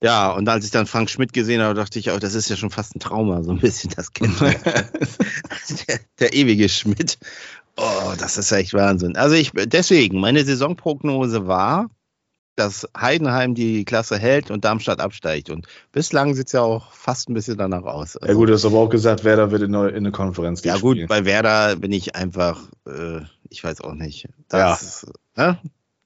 [0.04, 2.58] ja, und als ich dann Frank Schmidt gesehen habe, dachte ich auch, das ist ja
[2.58, 4.42] schon fast ein Trauma, so ein bisschen das Kind.
[4.42, 7.18] der, der ewige Schmidt.
[7.78, 9.16] Oh, das ist echt Wahnsinn.
[9.16, 11.90] Also ich deswegen, meine Saisonprognose war,
[12.62, 15.50] dass Heidenheim die Klasse hält und Darmstadt absteigt.
[15.50, 18.18] Und bislang sieht es ja auch fast ein bisschen danach aus.
[18.18, 20.62] Also, ja gut, du hast aber auch gesagt, Werder wird in eine, in eine Konferenz
[20.62, 20.74] gehen.
[20.74, 24.28] Ja gut, bei Werder bin ich einfach, äh, ich weiß auch nicht.
[24.48, 25.52] Das, ja.
[25.52, 25.56] Äh?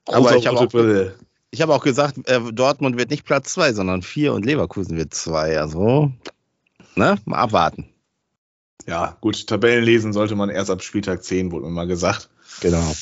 [0.06, 1.12] Aber ich habe auch,
[1.50, 5.12] ich hab auch gesagt, äh, Dortmund wird nicht Platz 2, sondern 4 und Leverkusen wird
[5.12, 5.60] 2.
[5.60, 6.12] Also,
[6.94, 7.16] ne?
[7.24, 7.88] mal abwarten.
[8.86, 12.30] Ja, gut, Tabellen lesen sollte man erst ab Spieltag 10, wurde mir mal gesagt.
[12.60, 12.94] Genau.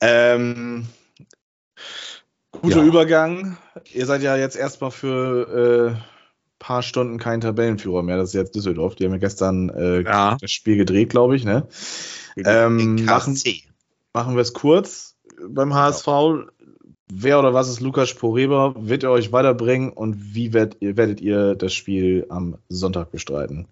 [0.00, 0.86] Ähm,
[2.62, 2.84] Guter ja.
[2.84, 3.56] Übergang.
[3.92, 6.00] Ihr seid ja jetzt erstmal für äh,
[6.58, 8.16] paar Stunden kein Tabellenführer mehr.
[8.16, 8.94] Das ist jetzt Düsseldorf.
[8.94, 10.36] Die haben ja gestern äh, ja.
[10.40, 11.44] das Spiel gedreht, glaube ich.
[11.44, 11.66] Ne?
[12.36, 13.36] Ähm, machen,
[14.12, 15.16] machen wir es kurz
[15.48, 16.04] beim HSV.
[16.04, 16.44] Genau.
[17.12, 18.74] Wer oder was ist Lukas Poreba?
[18.78, 23.66] Wird er euch weiterbringen und wie werdet ihr, werdet ihr das Spiel am Sonntag bestreiten?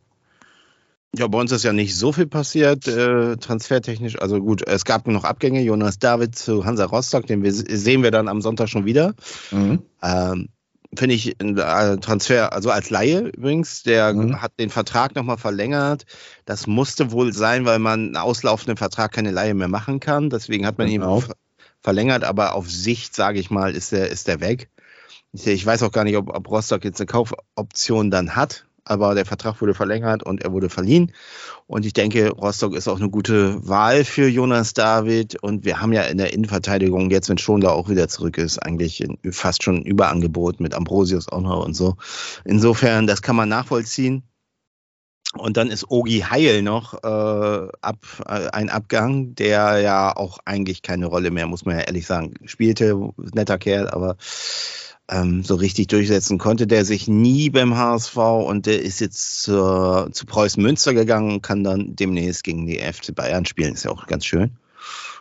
[1.17, 4.21] Ja, bei uns ist ja nicht so viel passiert, äh, transfertechnisch.
[4.21, 5.63] Also gut, es gab noch Abgänge.
[5.63, 9.15] Jonas David zu Hansa Rostock, den wir, sehen wir dann am Sonntag schon wieder.
[9.51, 9.83] Mhm.
[10.03, 10.49] Ähm,
[10.95, 14.41] Finde ich ein äh, Transfer, also als Laie übrigens, der mhm.
[14.41, 16.05] hat den Vertrag nochmal verlängert.
[16.45, 20.31] Das musste wohl sein, weil man einen auslaufenden Vertrag keine Laie mehr machen kann.
[20.31, 21.21] Deswegen hat man genau.
[21.21, 21.25] ihn
[21.81, 24.71] verlängert, aber auf Sicht, sage ich mal, ist der, ist der weg.
[25.33, 29.27] Ich weiß auch gar nicht, ob, ob Rostock jetzt eine Kaufoption dann hat aber der
[29.27, 31.13] Vertrag wurde verlängert und er wurde verliehen.
[31.67, 35.37] Und ich denke, Rostock ist auch eine gute Wahl für Jonas David.
[35.43, 39.07] Und wir haben ja in der Innenverteidigung, jetzt wenn Schonler auch wieder zurück ist, eigentlich
[39.31, 41.97] fast schon ein Überangebot mit Ambrosius auch noch und so.
[42.45, 44.23] Insofern, das kann man nachvollziehen.
[45.37, 50.81] Und dann ist Ogi Heil noch äh, ab, äh, ein Abgang, der ja auch eigentlich
[50.81, 52.99] keine Rolle mehr, muss man ja ehrlich sagen, spielte.
[53.35, 54.17] Netter Kerl, aber
[55.09, 60.11] ähm, so richtig durchsetzen konnte der sich nie beim HSV und der ist jetzt zur,
[60.13, 63.75] zu Preußen Münster gegangen und kann dann demnächst gegen die FC Bayern spielen.
[63.75, 64.57] Ist ja auch ganz schön.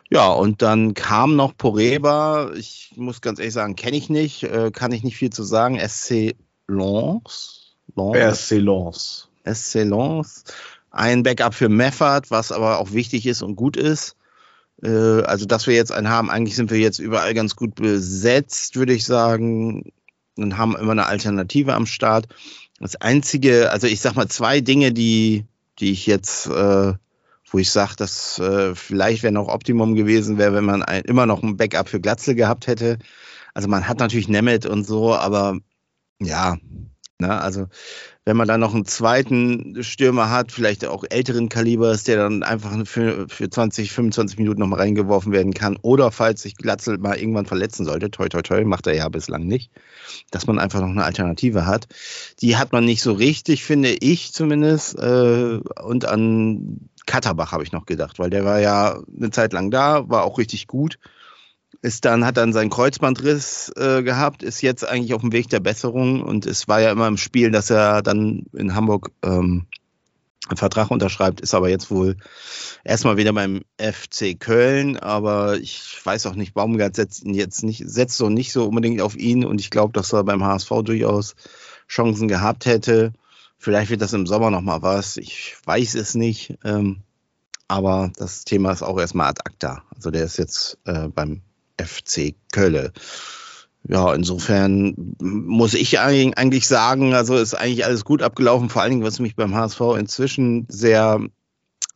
[0.10, 2.52] Ja, und dann kam noch Poreba.
[2.56, 5.80] Ich muss ganz ehrlich sagen, kenne ich nicht, äh, kann ich nicht viel zu sagen.
[5.80, 6.36] SC
[6.68, 7.76] Lens.
[8.34, 9.30] SC Lens.
[9.46, 10.44] SC Lens.
[10.92, 14.16] Ein Backup für Meffert, was aber auch wichtig ist und gut ist.
[14.84, 18.76] Äh, also, dass wir jetzt einen haben, eigentlich sind wir jetzt überall ganz gut besetzt,
[18.76, 19.92] würde ich sagen,
[20.38, 22.28] und haben immer eine Alternative am Start.
[22.80, 25.46] Das einzige, also ich sag mal zwei Dinge, die,
[25.80, 26.94] die ich jetzt, äh,
[27.50, 31.26] wo ich sage, dass äh, vielleicht wäre noch Optimum gewesen wäre, wenn man ein, immer
[31.26, 33.00] noch ein Backup für Glatzel gehabt hätte.
[33.54, 35.58] Also man hat natürlich Nemeth und so, aber
[36.20, 36.58] ja,
[37.20, 37.68] ne, also
[38.26, 42.76] wenn man dann noch einen zweiten Stürmer hat, vielleicht auch älteren Kalibers, der dann einfach
[42.86, 45.78] für, für 20, 25 Minuten nochmal reingeworfen werden kann.
[45.82, 49.48] Oder falls sich Glatzel mal irgendwann verletzen sollte, toi toi toi, macht er ja bislang
[49.48, 49.72] nicht,
[50.30, 51.88] dass man einfach noch eine Alternative hat.
[52.42, 55.00] Die hat man nicht so richtig, finde ich zumindest.
[55.00, 59.72] Äh, und an Katterbach habe ich noch gedacht, weil der war ja eine Zeit lang
[59.72, 61.00] da, war auch richtig gut
[61.82, 65.60] ist dann, hat dann seinen Kreuzbandriss äh, gehabt, ist jetzt eigentlich auf dem Weg der
[65.60, 69.68] Besserung und es war ja immer im Spiel, dass er dann in Hamburg ähm,
[70.48, 72.16] einen Vertrag unterschreibt, ist aber jetzt wohl
[72.84, 77.84] erstmal wieder beim FC Köln, aber ich weiß auch nicht, Baumgart setzt ihn jetzt nicht,
[77.86, 81.36] setzt so nicht so unbedingt auf ihn und ich glaube, dass er beim HSV durchaus
[81.88, 83.14] Chancen gehabt hätte.
[83.58, 85.18] Vielleicht wird das im Sommer nochmal was.
[85.18, 86.58] Ich weiß es nicht.
[86.64, 87.02] Ähm,
[87.68, 89.84] aber das Thema ist auch erstmal ad acta.
[89.94, 91.42] Also der ist jetzt äh, beim
[91.80, 92.92] FC Köln.
[93.90, 98.70] Ja, insofern muss ich eigentlich sagen, also ist eigentlich alles gut abgelaufen.
[98.70, 101.22] Vor allen Dingen, was mich beim HSV inzwischen sehr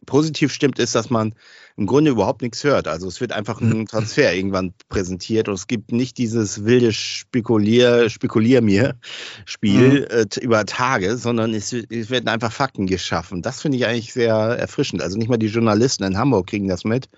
[0.05, 1.35] positiv stimmt, ist, dass man
[1.77, 2.87] im Grunde überhaupt nichts hört.
[2.87, 8.09] Also es wird einfach ein Transfer irgendwann präsentiert und es gibt nicht dieses wilde Spekulier,
[8.09, 8.95] Spekulier mir
[9.45, 10.17] Spiel mhm.
[10.17, 13.41] äh, über Tage, sondern es, es, werden einfach Fakten geschaffen.
[13.41, 15.01] Das finde ich eigentlich sehr erfrischend.
[15.01, 17.09] Also nicht mal die Journalisten in Hamburg kriegen das mit.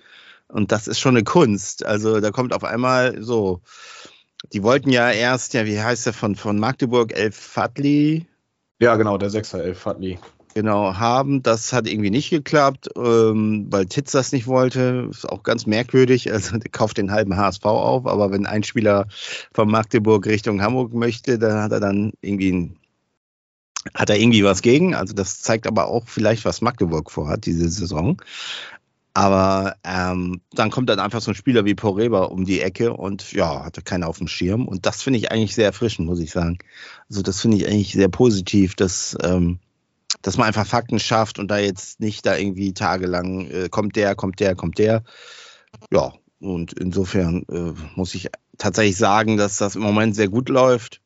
[0.48, 1.84] Und das ist schon eine Kunst.
[1.84, 3.60] Also da kommt auf einmal so,
[4.52, 8.26] die wollten ja erst, ja, wie heißt der von, von Magdeburg, Elf Fadli?
[8.80, 10.18] Ja, genau, der Sechser Elf Fadli.
[10.54, 11.42] Genau, haben.
[11.42, 15.08] Das hat irgendwie nicht geklappt, ähm, weil Titz das nicht wollte.
[15.10, 16.28] Ist auch ganz merkwürdig.
[16.32, 19.06] Also der kauft den halben HSV auf, aber wenn ein Spieler
[19.52, 22.76] von Magdeburg Richtung Hamburg möchte, dann hat er dann irgendwie
[23.92, 24.94] hat er irgendwie was gegen.
[24.94, 28.20] Also das zeigt aber auch vielleicht, was Magdeburg vorhat diese Saison.
[29.16, 33.32] Aber ähm, dann kommt dann einfach so ein Spieler wie Poreba um die Ecke und
[33.32, 34.66] ja, hatte keiner auf dem Schirm.
[34.66, 36.58] Und das finde ich eigentlich sehr erfrischend, muss ich sagen.
[37.08, 39.60] Also das finde ich eigentlich sehr positiv, dass, ähm,
[40.22, 44.16] dass man einfach Fakten schafft und da jetzt nicht da irgendwie tagelang äh, kommt der,
[44.16, 45.04] kommt der, kommt der.
[45.92, 51.00] Ja, und insofern äh, muss ich tatsächlich sagen, dass das im Moment sehr gut läuft.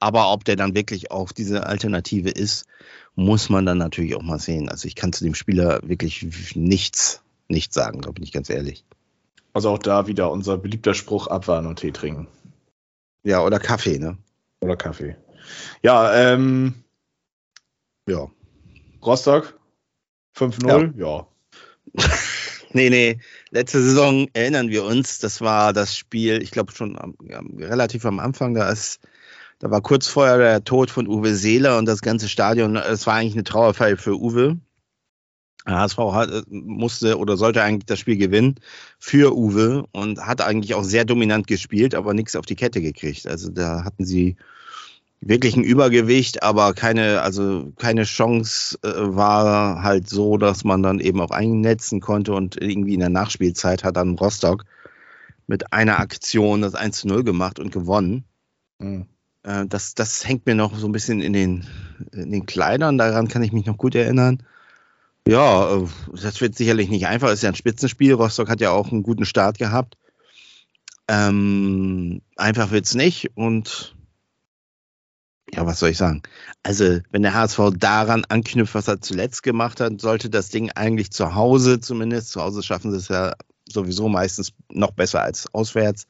[0.00, 2.66] Aber ob der dann wirklich auch diese Alternative ist,
[3.14, 4.68] muss man dann natürlich auch mal sehen.
[4.68, 8.84] Also ich kann zu dem Spieler wirklich nichts, nichts sagen, da bin ich ganz ehrlich.
[9.52, 12.28] Also auch da wieder unser beliebter Spruch, abwarten und Tee trinken.
[13.22, 14.16] Ja, oder Kaffee, ne?
[14.60, 15.16] Oder Kaffee.
[15.82, 16.74] Ja, ähm.
[18.08, 18.30] Ja.
[19.04, 19.58] Rostock
[20.36, 21.06] 5-0, ja.
[21.06, 21.26] ja.
[22.72, 23.18] nee, nee.
[23.50, 27.16] Letzte Saison erinnern wir uns, das war das Spiel, ich glaube schon am,
[27.58, 29.00] relativ am Anfang, da ist
[29.60, 33.14] da war kurz vorher der Tod von Uwe Seeler und das ganze Stadion, es war
[33.14, 34.58] eigentlich eine Trauerfeier für Uwe.
[35.66, 38.54] HSV hat, musste oder sollte eigentlich das Spiel gewinnen
[38.98, 43.26] für Uwe und hat eigentlich auch sehr dominant gespielt, aber nichts auf die Kette gekriegt.
[43.26, 44.36] Also da hatten sie
[45.20, 50.98] wirklich ein Übergewicht, aber keine, also keine Chance äh, war halt so, dass man dann
[50.98, 54.64] eben auch einnetzen konnte und irgendwie in der Nachspielzeit hat dann Rostock
[55.46, 58.24] mit einer Aktion das 1 zu 0 gemacht und gewonnen.
[58.78, 59.04] Mhm.
[59.42, 61.66] Äh, das, das hängt mir noch so ein bisschen in den,
[62.12, 64.42] in den Kleidern, daran kann ich mich noch gut erinnern.
[65.26, 65.86] Ja, äh,
[66.20, 68.14] das wird sicherlich nicht einfach, ist ja ein Spitzenspiel.
[68.14, 69.96] Rostock hat ja auch einen guten Start gehabt.
[71.08, 73.96] Ähm, einfach wird es nicht und
[75.52, 76.22] ja, was soll ich sagen?
[76.62, 81.10] Also, wenn der HSV daran anknüpft, was er zuletzt gemacht hat, sollte das Ding eigentlich
[81.10, 83.34] zu Hause zumindest, zu Hause schaffen sie es ja
[83.68, 86.06] sowieso meistens noch besser als auswärts,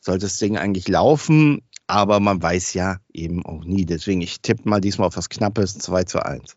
[0.00, 3.84] sollte das Ding eigentlich laufen aber man weiß ja eben auch nie.
[3.84, 6.56] Deswegen, ich tippe mal diesmal auf was Knappes, 2 zu 1.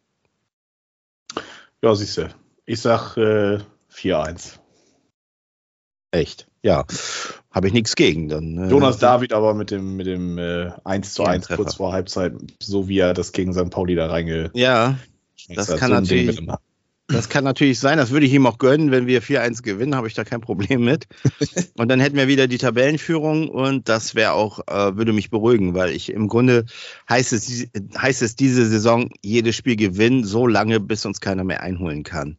[1.82, 2.30] Ja, siehst du.
[2.66, 3.60] Ich sag äh,
[3.94, 4.60] 4-1.
[6.12, 6.48] Echt?
[6.62, 6.86] Ja.
[7.52, 8.30] Habe ich nichts gegen.
[8.30, 11.92] Dann, äh, Jonas David aber mit dem, mit dem äh, 1 zu 1 kurz vor
[11.92, 13.70] Halbzeit, so wie er das gegen St.
[13.70, 14.52] Pauli da reinge.
[14.54, 14.98] Ja,
[15.50, 16.40] das kann so natürlich.
[17.08, 18.92] Das kann natürlich sein, das würde ich ihm auch gönnen.
[18.92, 21.08] Wenn wir 4-1 gewinnen, habe ich da kein Problem mit.
[21.78, 25.74] Und dann hätten wir wieder die Tabellenführung und das wäre auch, äh, würde mich beruhigen,
[25.74, 26.66] weil ich im Grunde
[27.10, 31.62] heißt es, heißt es diese Saison jedes Spiel gewinnen, so lange, bis uns keiner mehr
[31.62, 32.38] einholen kann.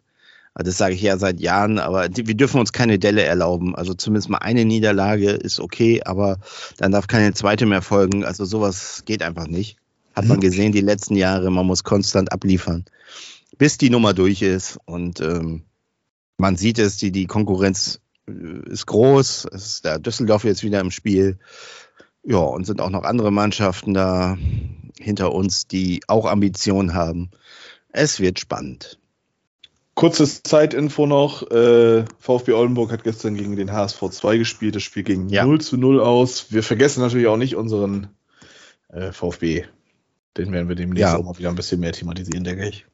[0.54, 3.74] Also das sage ich ja seit Jahren, aber wir dürfen uns keine Delle erlauben.
[3.74, 6.38] Also zumindest mal eine Niederlage ist okay, aber
[6.78, 8.24] dann darf keine zweite mehr folgen.
[8.24, 9.76] Also sowas geht einfach nicht.
[10.14, 10.42] Hat man mhm.
[10.42, 12.84] gesehen die letzten Jahre, man muss konstant abliefern
[13.58, 14.78] bis die Nummer durch ist.
[14.84, 15.64] Und ähm,
[16.36, 19.46] man sieht es, die, die Konkurrenz äh, ist groß.
[19.52, 21.38] Es ist der Düsseldorf jetzt wieder im Spiel.
[22.22, 24.38] Ja, und sind auch noch andere Mannschaften da
[24.98, 27.30] hinter uns, die auch Ambitionen haben.
[27.88, 28.98] Es wird spannend.
[29.94, 31.48] Kurzes Zeitinfo noch.
[31.50, 34.74] Äh, VfB Oldenburg hat gestern gegen den HSV 2 gespielt.
[34.74, 35.44] Das Spiel ging ja.
[35.44, 36.50] 0 zu 0 aus.
[36.50, 38.08] Wir vergessen natürlich auch nicht unseren
[38.88, 39.66] äh, VfB.
[40.36, 41.16] Den werden wir demnächst ja.
[41.16, 42.86] auch mal wieder ein bisschen mehr thematisieren, denke ich.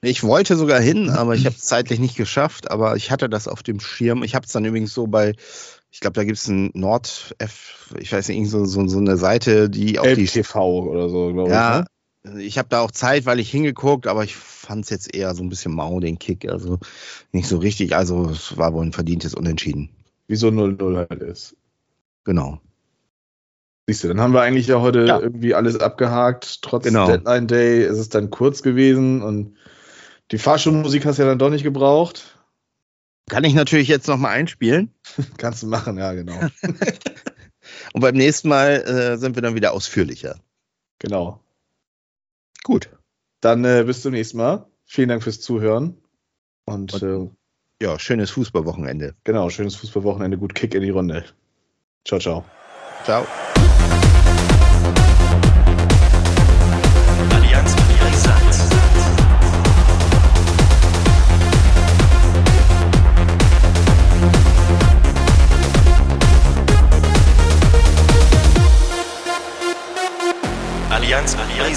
[0.00, 2.70] Ich wollte sogar hin, aber ich habe es zeitlich nicht geschafft.
[2.70, 4.22] Aber ich hatte das auf dem Schirm.
[4.22, 5.34] Ich habe es dann übrigens so bei,
[5.90, 9.16] ich glaube, da gibt es ein Nord F, ich weiß nicht, so, so, so eine
[9.16, 12.30] Seite, die auch die TV oder so, glaube ja, ich.
[12.30, 15.34] Ja, ich habe da auch Zeit, weil ich hingeguckt, aber ich fand es jetzt eher
[15.34, 16.48] so ein bisschen mau, den Kick.
[16.48, 16.78] Also
[17.32, 17.96] nicht so richtig.
[17.96, 19.90] Also es war wohl ein verdientes Unentschieden.
[20.26, 21.56] Wie so 0-0 halt ist.
[22.24, 22.60] Genau.
[23.86, 25.18] Siehst du, dann haben wir eigentlich ja heute ja.
[25.18, 26.60] irgendwie alles abgehakt.
[26.60, 27.06] Trotz genau.
[27.06, 29.56] Deadline Day ist es dann kurz gewesen und
[30.30, 32.38] die Fahrschulmusik hast du ja dann doch nicht gebraucht.
[33.28, 34.94] Kann ich natürlich jetzt nochmal einspielen.
[35.36, 36.38] Kannst du machen, ja, genau.
[37.92, 40.40] Und beim nächsten Mal äh, sind wir dann wieder ausführlicher.
[40.98, 41.40] Genau.
[42.64, 42.90] Gut.
[43.40, 44.66] Dann äh, bis zum nächsten Mal.
[44.86, 45.98] Vielen Dank fürs Zuhören.
[46.64, 49.14] Und, Und äh, ja, schönes Fußballwochenende.
[49.24, 50.38] Genau, schönes Fußballwochenende.
[50.38, 51.24] Gut Kick in die Runde.
[52.04, 52.44] Ciao, ciao.
[53.04, 53.26] Ciao.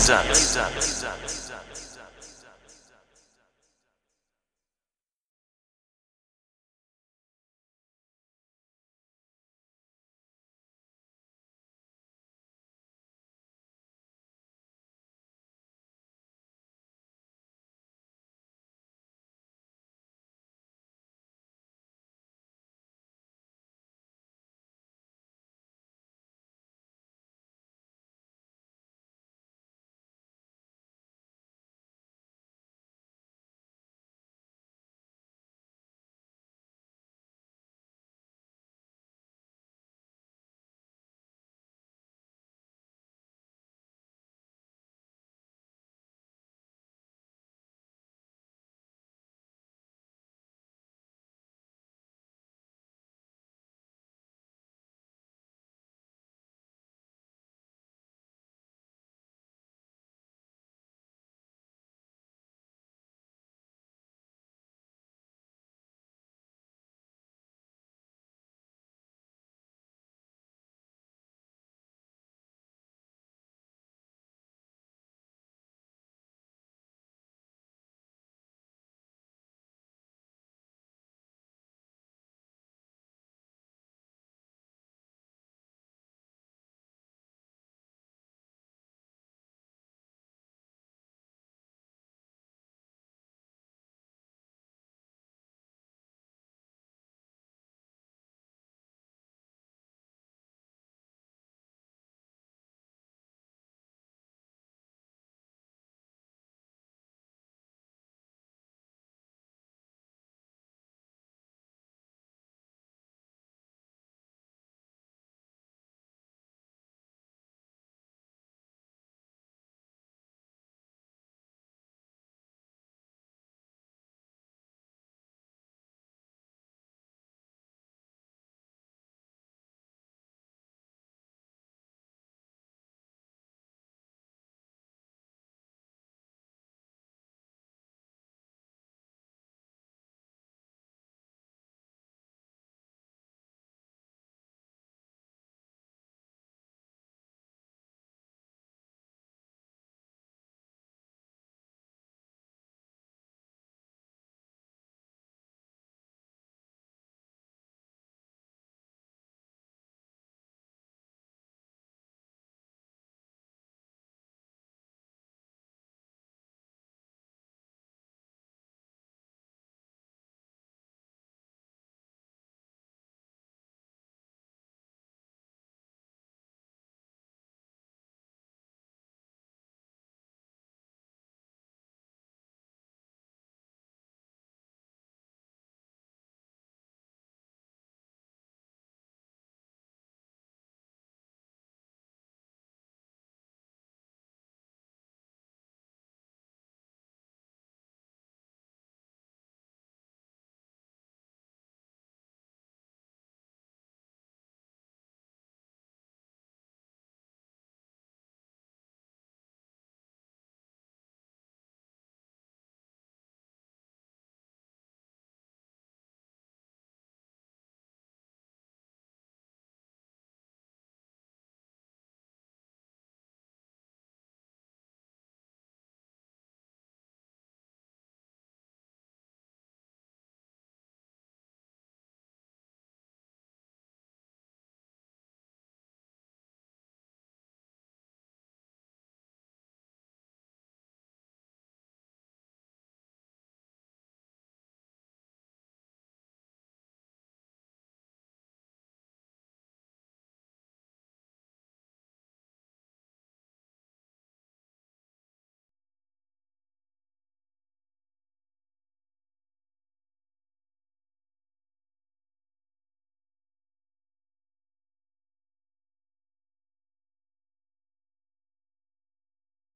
[0.01, 1.00] Brisant.